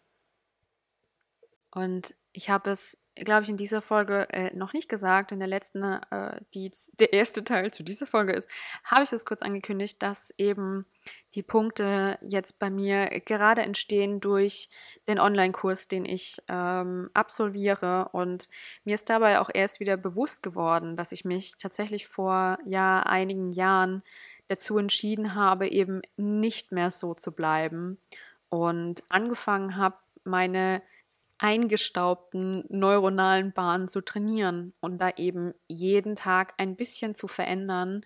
Und 1.70 2.14
ich 2.32 2.50
habe 2.50 2.70
es 2.70 2.96
glaube 3.16 3.44
ich, 3.44 3.48
in 3.48 3.56
dieser 3.56 3.80
Folge 3.80 4.28
äh, 4.30 4.54
noch 4.54 4.72
nicht 4.72 4.88
gesagt. 4.88 5.32
In 5.32 5.38
der 5.38 5.48
letzten, 5.48 5.82
äh, 5.82 6.40
die 6.54 6.72
der 6.98 7.12
erste 7.12 7.44
Teil 7.44 7.72
zu 7.72 7.82
dieser 7.82 8.06
Folge 8.06 8.32
ist, 8.32 8.48
habe 8.84 9.02
ich 9.02 9.12
es 9.12 9.24
kurz 9.24 9.42
angekündigt, 9.42 10.02
dass 10.02 10.34
eben 10.36 10.86
die 11.34 11.42
Punkte 11.42 12.18
jetzt 12.22 12.58
bei 12.58 12.70
mir 12.70 13.08
gerade 13.20 13.62
entstehen 13.62 14.20
durch 14.20 14.68
den 15.08 15.18
Online-Kurs, 15.18 15.88
den 15.88 16.04
ich 16.04 16.38
ähm, 16.48 17.10
absolviere. 17.14 18.08
Und 18.12 18.48
mir 18.84 18.94
ist 18.94 19.10
dabei 19.10 19.40
auch 19.40 19.50
erst 19.52 19.80
wieder 19.80 19.96
bewusst 19.96 20.42
geworden, 20.42 20.96
dass 20.96 21.12
ich 21.12 21.24
mich 21.24 21.56
tatsächlich 21.56 22.06
vor 22.06 22.58
ja 22.64 23.00
einigen 23.00 23.50
Jahren 23.50 24.02
dazu 24.48 24.78
entschieden 24.78 25.34
habe, 25.34 25.68
eben 25.68 26.02
nicht 26.16 26.72
mehr 26.72 26.90
so 26.90 27.14
zu 27.14 27.32
bleiben 27.32 27.98
und 28.48 29.02
angefangen 29.08 29.76
habe, 29.76 29.96
meine 30.24 30.82
eingestaubten 31.44 32.64
neuronalen 32.70 33.52
Bahnen 33.52 33.88
zu 33.90 34.00
trainieren 34.00 34.72
und 34.80 34.96
da 34.96 35.10
eben 35.10 35.52
jeden 35.68 36.16
Tag 36.16 36.54
ein 36.56 36.74
bisschen 36.74 37.14
zu 37.14 37.28
verändern 37.28 38.00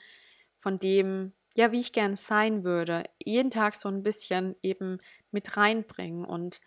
von 0.57 0.81
dem, 0.81 1.35
ja, 1.55 1.71
wie 1.71 1.79
ich 1.79 1.93
gern 1.93 2.17
sein 2.17 2.65
würde, 2.65 3.05
jeden 3.25 3.53
Tag 3.53 3.77
so 3.77 3.89
ein 3.89 4.03
bisschen 4.03 4.57
eben 4.61 4.99
mit 5.31 5.57
reinbringen. 5.57 6.25
Und 6.25 6.61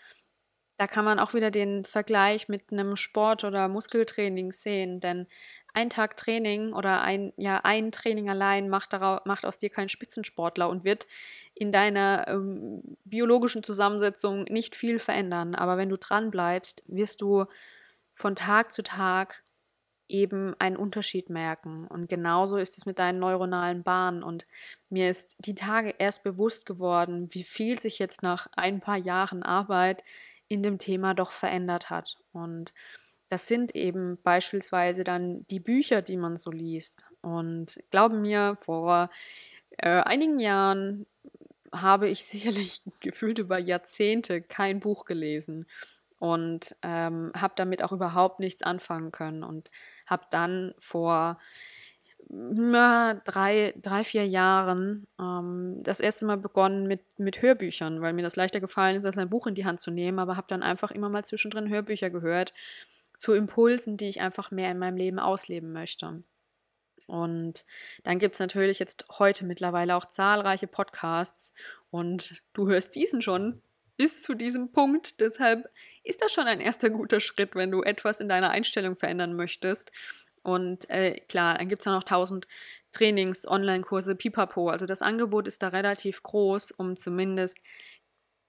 da 0.78 0.88
kann 0.88 1.04
man 1.04 1.20
auch 1.20 1.34
wieder 1.34 1.52
den 1.52 1.84
Vergleich 1.84 2.48
mit 2.48 2.72
einem 2.72 2.96
Sport- 2.96 3.44
oder 3.44 3.68
Muskeltraining 3.68 4.54
sehen, 4.54 5.02
denn 5.02 5.28
ein 5.74 5.90
Tag 5.90 6.18
Training 6.18 6.74
oder 6.74 7.02
ein, 7.02 7.34
ja, 7.38 7.62
ein 7.64 7.92
Training 7.92 8.30
allein 8.30 8.70
macht, 8.70 8.94
daraus, 8.94 9.22
macht 9.26 9.46
aus 9.46 9.58
dir 9.58 9.70
keinen 9.70 9.90
Spitzensportler 9.90 10.70
und 10.70 10.84
wird 10.84 11.08
in 11.54 11.72
deiner 11.72 12.28
ähm, 12.28 12.98
biologischen 13.06 13.64
Zusammensetzung 13.64 14.44
nicht 14.46 14.76
viel 14.76 15.00
verändern. 15.00 15.56
Aber 15.56 15.78
wenn 15.78 15.90
du 15.90 15.98
dran 15.98 16.32
bleibst, 16.32 16.84
wirst 16.88 17.22
du 17.22 17.46
von 18.14 18.36
Tag 18.36 18.72
zu 18.72 18.84
Tag 18.84 19.44
eben 20.12 20.54
einen 20.60 20.76
Unterschied 20.76 21.30
merken. 21.30 21.88
Und 21.88 22.10
genauso 22.10 22.58
ist 22.58 22.78
es 22.78 22.86
mit 22.86 23.00
deinen 23.00 23.20
neuronalen 23.20 23.84
Bahnen. 23.84 24.24
Und 24.24 24.46
mir 24.90 25.10
ist 25.10 25.36
die 25.40 25.56
Tage 25.56 25.96
erst 25.98 26.24
bewusst 26.24 26.66
geworden, 26.66 27.30
wie 27.32 27.44
viel 27.44 27.80
sich 27.80 27.98
jetzt 27.98 28.22
nach 28.22 28.48
ein 28.56 28.82
paar 28.82 28.98
Jahren 28.98 29.42
Arbeit 29.42 30.04
in 30.48 30.64
dem 30.64 30.80
Thema 30.80 31.14
doch 31.14 31.32
verändert 31.32 31.90
hat. 31.90 32.18
Und 32.34 32.74
das 33.32 33.48
sind 33.48 33.76
eben 33.76 34.18
beispielsweise 34.24 35.06
dann 35.06 35.48
die 35.48 35.62
Bücher, 35.62 36.02
die 36.02 36.18
man 36.18 36.36
so 36.36 36.52
liest. 36.52 37.06
Und 37.22 37.82
glaube 37.90 38.18
mir, 38.18 38.58
vor 38.60 39.10
äh, 39.78 40.02
einigen 40.02 40.38
Jahren 40.38 41.06
habe 41.72 42.10
ich 42.10 42.26
sicherlich 42.26 42.82
gefühlt 43.00 43.40
über 43.40 43.58
Jahrzehnte 43.58 44.42
kein 44.42 44.82
Buch 44.82 45.06
gelesen 45.06 45.66
und 46.20 46.76
ähm, 46.82 47.32
habe 47.34 47.54
damit 47.56 47.82
auch 47.84 47.94
überhaupt 47.94 48.42
nichts 48.42 48.64
anfangen 48.64 49.14
können 49.14 49.44
und 49.44 49.72
habe 50.08 50.26
dann 50.30 50.74
vor 50.78 51.40
na, 52.28 53.14
drei, 53.14 53.74
drei, 53.82 54.04
vier 54.04 54.28
Jahren 54.28 55.08
ähm, 55.22 55.80
das 55.84 56.02
erste 56.02 56.26
Mal 56.26 56.38
begonnen 56.38 56.86
mit, 56.86 57.02
mit 57.18 57.42
Hörbüchern, 57.42 58.02
weil 58.02 58.12
mir 58.12 58.24
das 58.24 58.36
leichter 58.36 58.60
gefallen 58.60 58.98
ist, 58.98 59.06
als 59.06 59.18
ein 59.18 59.30
Buch 59.30 59.48
in 59.48 59.56
die 59.56 59.66
Hand 59.66 59.80
zu 59.80 59.90
nehmen, 59.90 60.20
aber 60.20 60.36
habe 60.36 60.48
dann 60.50 60.64
einfach 60.64 60.92
immer 60.92 61.08
mal 61.08 61.24
zwischendrin 61.24 61.70
Hörbücher 61.70 62.10
gehört 62.10 62.54
zu 63.22 63.34
Impulsen, 63.34 63.98
die 63.98 64.10
ich 64.10 64.20
einfach 64.20 64.50
mehr 64.50 64.72
in 64.72 64.80
meinem 64.80 64.98
Leben 64.98 65.20
ausleben 65.20 65.72
möchte. 65.72 66.24
Und 67.06 67.66
dann 68.04 68.18
gibt 68.18 68.34
es 68.34 68.40
natürlich 68.40 68.80
jetzt 68.80 69.06
heute 69.20 69.46
mittlerweile 69.46 69.96
auch 69.96 70.06
zahlreiche 70.06 70.66
Podcasts 70.66 71.54
und 71.92 72.42
du 72.54 72.68
hörst 72.68 72.96
diesen 72.96 73.22
schon 73.22 73.62
bis 73.96 74.24
zu 74.24 74.34
diesem 74.34 74.72
Punkt. 74.72 75.20
Deshalb 75.20 75.70
ist 76.04 76.24
das 76.24 76.34
schon 76.34 76.48
ein 76.48 76.62
erster 76.62 76.90
guter 76.90 77.20
Schritt, 77.20 77.54
wenn 77.54 77.70
du 77.70 77.84
etwas 77.84 78.22
in 78.22 78.28
deiner 78.28 78.50
Einstellung 78.50 78.96
verändern 78.98 79.36
möchtest. 79.36 79.92
Und 80.42 80.90
äh, 80.90 81.20
klar, 81.28 81.60
dann 81.60 81.70
gibt 81.70 81.82
es 81.82 81.86
ja 81.86 81.92
noch 81.92 82.04
tausend 82.04 82.48
Trainings, 82.92 83.48
Online-Kurse, 83.48 84.16
pipapo. 84.16 84.70
Also 84.70 84.88
das 84.88 85.04
Angebot 85.04 85.48
ist 85.48 85.62
da 85.62 85.68
relativ 85.68 86.24
groß, 86.24 86.72
um 86.72 86.98
zumindest 86.98 87.60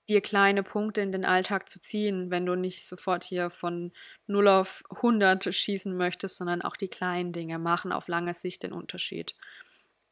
dir 0.09 0.21
kleine 0.21 0.63
Punkte 0.63 1.01
in 1.01 1.13
den 1.13 1.25
Alltag 1.25 1.69
zu 1.69 1.81
ziehen, 1.81 2.31
wenn 2.31 2.47
du 2.47 2.55
nicht 2.55 2.87
sofort 2.87 3.25
hier 3.25 3.51
von 3.51 3.93
0 4.27 4.49
auf 4.49 4.83
100 4.91 5.55
schießen 5.55 5.97
möchtest, 5.97 6.37
sondern 6.37 6.63
auch 6.63 6.77
die 6.77 6.89
kleinen 6.89 7.33
Dinge 7.33 7.59
machen 7.59 7.93
auf 7.93 8.09
lange 8.09 8.35
Sicht 8.35 8.63
den 8.63 8.73
Unterschied. 8.73 9.35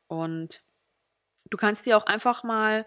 Und 0.07 0.63
du 1.51 1.57
kannst 1.57 1.87
dir 1.87 1.97
auch 1.97 2.07
einfach 2.07 2.45
mal 2.45 2.87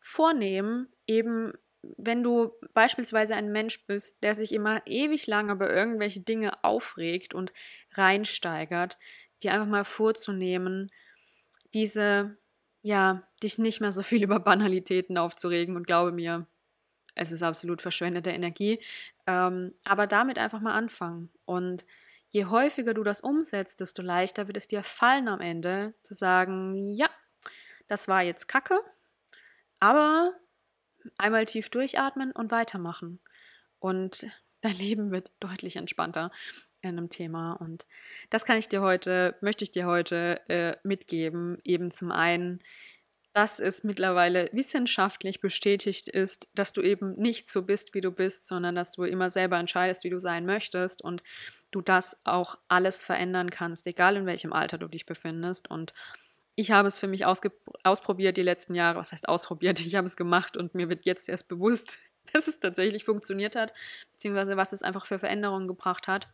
vornehmen, 0.00 0.88
eben 1.06 1.52
wenn 1.98 2.22
du 2.22 2.52
beispielsweise 2.72 3.34
ein 3.34 3.52
Mensch 3.52 3.86
bist, 3.86 4.22
der 4.22 4.34
sich 4.34 4.52
immer 4.52 4.82
ewig 4.86 5.26
lang 5.26 5.50
über 5.50 5.70
irgendwelche 5.70 6.20
Dinge 6.20 6.64
aufregt 6.64 7.34
und 7.34 7.52
reinsteigert, 7.92 8.98
dir 9.42 9.52
einfach 9.52 9.66
mal 9.66 9.84
vorzunehmen, 9.84 10.90
diese, 11.74 12.36
ja, 12.84 13.22
dich 13.42 13.56
nicht 13.58 13.80
mehr 13.80 13.92
so 13.92 14.02
viel 14.02 14.22
über 14.22 14.38
Banalitäten 14.38 15.18
aufzuregen 15.18 15.74
und 15.74 15.86
glaube 15.86 16.12
mir, 16.12 16.46
es 17.16 17.32
ist 17.32 17.42
absolut 17.42 17.80
verschwendete 17.80 18.30
Energie, 18.30 18.78
ähm, 19.26 19.74
aber 19.84 20.06
damit 20.06 20.38
einfach 20.38 20.60
mal 20.60 20.74
anfangen. 20.74 21.30
Und 21.44 21.84
je 22.28 22.44
häufiger 22.46 22.92
du 22.92 23.02
das 23.02 23.20
umsetzt, 23.20 23.80
desto 23.80 24.02
leichter 24.02 24.48
wird 24.48 24.56
es 24.56 24.68
dir 24.68 24.82
fallen 24.82 25.28
am 25.28 25.40
Ende 25.40 25.94
zu 26.02 26.14
sagen, 26.14 26.92
ja, 26.92 27.08
das 27.88 28.06
war 28.08 28.22
jetzt 28.22 28.48
Kacke, 28.48 28.78
aber 29.80 30.34
einmal 31.16 31.46
tief 31.46 31.70
durchatmen 31.70 32.32
und 32.32 32.50
weitermachen. 32.50 33.20
Und 33.78 34.26
dein 34.60 34.76
Leben 34.76 35.10
wird 35.10 35.30
deutlich 35.40 35.76
entspannter 35.76 36.30
in 36.88 36.98
einem 36.98 37.10
Thema. 37.10 37.54
Und 37.54 37.86
das 38.30 38.44
kann 38.44 38.58
ich 38.58 38.68
dir 38.68 38.80
heute, 38.80 39.36
möchte 39.40 39.64
ich 39.64 39.70
dir 39.70 39.86
heute 39.86 40.40
äh, 40.48 40.76
mitgeben. 40.82 41.58
Eben 41.64 41.90
zum 41.90 42.10
einen, 42.12 42.60
dass 43.34 43.58
es 43.58 43.82
mittlerweile 43.82 44.48
wissenschaftlich 44.52 45.40
bestätigt 45.40 46.06
ist, 46.06 46.48
dass 46.54 46.72
du 46.72 46.82
eben 46.82 47.14
nicht 47.16 47.50
so 47.50 47.62
bist, 47.62 47.92
wie 47.92 48.00
du 48.00 48.12
bist, 48.12 48.46
sondern 48.46 48.76
dass 48.76 48.92
du 48.92 49.02
immer 49.02 49.28
selber 49.28 49.58
entscheidest, 49.58 50.04
wie 50.04 50.10
du 50.10 50.20
sein 50.20 50.46
möchtest 50.46 51.02
und 51.02 51.24
du 51.72 51.80
das 51.80 52.16
auch 52.22 52.56
alles 52.68 53.02
verändern 53.02 53.50
kannst, 53.50 53.88
egal 53.88 54.16
in 54.16 54.26
welchem 54.26 54.52
Alter 54.52 54.78
du 54.78 54.86
dich 54.86 55.04
befindest. 55.04 55.68
Und 55.68 55.92
ich 56.54 56.70
habe 56.70 56.86
es 56.86 57.00
für 57.00 57.08
mich 57.08 57.26
ausprobiert 57.26 58.36
die 58.36 58.42
letzten 58.42 58.76
Jahre. 58.76 59.00
Was 59.00 59.10
heißt 59.10 59.28
ausprobiert? 59.28 59.80
Ich 59.80 59.96
habe 59.96 60.06
es 60.06 60.16
gemacht 60.16 60.56
und 60.56 60.74
mir 60.74 60.88
wird 60.88 61.04
jetzt 61.04 61.28
erst 61.28 61.48
bewusst, 61.48 61.98
dass 62.32 62.46
es 62.46 62.60
tatsächlich 62.60 63.04
funktioniert 63.04 63.56
hat, 63.56 63.72
beziehungsweise 64.12 64.56
was 64.56 64.72
es 64.72 64.82
einfach 64.82 65.06
für 65.06 65.18
Veränderungen 65.18 65.66
gebracht 65.66 66.06
hat. 66.06 66.28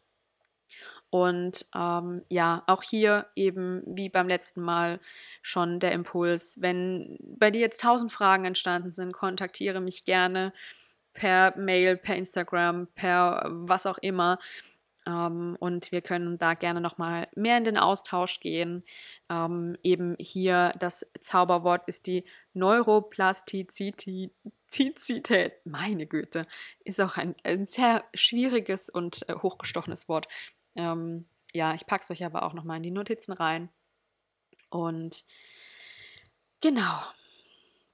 Und 1.10 1.66
ähm, 1.74 2.22
ja, 2.28 2.62
auch 2.66 2.82
hier 2.82 3.26
eben 3.34 3.82
wie 3.86 4.08
beim 4.08 4.28
letzten 4.28 4.60
Mal 4.60 5.00
schon 5.42 5.80
der 5.80 5.92
Impuls, 5.92 6.60
wenn 6.60 7.18
bei 7.20 7.50
dir 7.50 7.60
jetzt 7.60 7.80
tausend 7.80 8.12
Fragen 8.12 8.44
entstanden 8.44 8.92
sind, 8.92 9.12
kontaktiere 9.12 9.80
mich 9.80 10.04
gerne 10.04 10.52
per 11.12 11.56
Mail, 11.56 11.96
per 11.96 12.16
Instagram, 12.16 12.86
per 12.94 13.44
was 13.50 13.86
auch 13.86 13.98
immer. 13.98 14.38
Ähm, 15.06 15.56
und 15.58 15.92
wir 15.92 16.02
können 16.02 16.38
da 16.38 16.54
gerne 16.54 16.80
nochmal 16.80 17.28
mehr 17.34 17.56
in 17.56 17.64
den 17.64 17.76
Austausch 17.78 18.40
gehen. 18.40 18.84
Ähm, 19.28 19.76
eben 19.82 20.16
hier 20.18 20.74
das 20.78 21.06
Zauberwort 21.20 21.82
ist 21.88 22.06
die 22.06 22.24
Neuroplastizität. 22.52 24.32
Meine 25.64 26.06
Güte, 26.06 26.46
ist 26.84 27.00
auch 27.00 27.16
ein, 27.16 27.34
ein 27.44 27.66
sehr 27.66 28.04
schwieriges 28.14 28.88
und 28.88 29.28
äh, 29.28 29.34
hochgestochenes 29.34 30.08
Wort. 30.08 30.28
Ähm, 30.74 31.26
ja, 31.52 31.74
ich 31.74 31.86
packe 31.86 32.04
es 32.04 32.10
euch 32.10 32.24
aber 32.24 32.42
auch 32.44 32.54
nochmal 32.54 32.78
in 32.78 32.82
die 32.82 32.90
Notizen 32.90 33.32
rein. 33.32 33.68
Und 34.70 35.24
genau, 36.60 37.00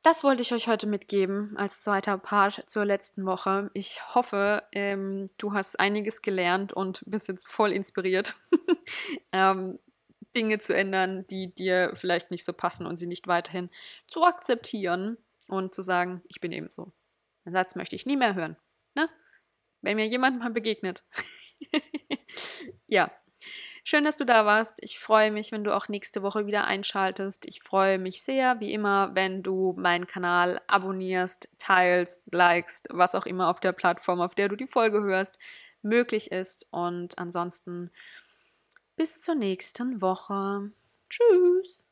das 0.07 0.23
wollte 0.23 0.43
ich 0.43 0.53
euch 0.53 0.69
heute 0.69 0.87
mitgeben 0.87 1.57
als 1.57 1.81
zweiter 1.81 2.17
Part 2.17 2.63
zur 2.69 2.85
letzten 2.85 3.27
Woche. 3.27 3.71
Ich 3.75 4.15
hoffe, 4.15 4.63
ähm, 4.71 5.31
du 5.37 5.53
hast 5.53 5.81
einiges 5.81 6.23
gelernt 6.23 6.73
und 6.73 7.03
bist 7.07 7.27
jetzt 7.27 7.49
voll 7.49 7.73
inspiriert, 7.73 8.37
ähm, 9.33 9.81
Dinge 10.37 10.59
zu 10.59 10.77
ändern, 10.77 11.27
die 11.27 11.53
dir 11.53 11.91
vielleicht 11.95 12.31
nicht 12.31 12.45
so 12.45 12.53
passen 12.53 12.87
und 12.87 12.99
sie 12.99 13.09
nicht 13.09 13.27
weiterhin 13.27 13.69
zu 14.07 14.23
akzeptieren 14.23 15.17
und 15.49 15.75
zu 15.75 15.83
sagen, 15.83 16.23
ich 16.29 16.41
bin 16.41 16.53
eben 16.53 16.69
so. 16.69 16.93
Den 17.45 17.53
Satz 17.53 17.75
möchte 17.75 17.97
ich 17.97 18.07
nie 18.07 18.17
mehr 18.17 18.37
hören. 18.37 18.57
Ne? 18.95 19.09
Wenn 19.81 19.97
mir 19.97 20.07
jemand 20.07 20.39
mal 20.39 20.51
begegnet. 20.51 21.05
ja, 22.87 23.11
Schön, 23.89 24.03
dass 24.03 24.17
du 24.17 24.27
da 24.27 24.45
warst. 24.45 24.83
Ich 24.83 24.99
freue 24.99 25.31
mich, 25.31 25.53
wenn 25.53 25.63
du 25.63 25.73
auch 25.73 25.87
nächste 25.87 26.25
Woche 26.25 26.47
wieder 26.47 26.65
einschaltest. 26.67 27.47
Ich 27.47 27.63
freue 27.63 28.01
mich 28.01 28.21
sehr, 28.21 28.59
wie 28.59 28.73
immer, 28.73 29.15
wenn 29.15 29.45
du 29.45 29.75
meinen 29.79 30.09
Kanal 30.09 30.61
abonnierst, 30.67 31.49
teilst, 31.61 32.21
likest, 32.33 32.89
was 32.91 33.15
auch 33.15 33.27
immer 33.27 33.49
auf 33.49 33.61
der 33.61 33.71
Plattform, 33.71 34.21
auf 34.21 34.35
der 34.35 34.49
du 34.49 34.57
die 34.57 34.67
Folge 34.67 35.05
hörst, 35.05 35.39
möglich 35.83 36.33
ist. 36.33 36.67
Und 36.73 37.17
ansonsten 37.17 37.93
bis 38.97 39.21
zur 39.21 39.37
nächsten 39.37 40.03
Woche. 40.03 40.73
Tschüss. 41.09 41.86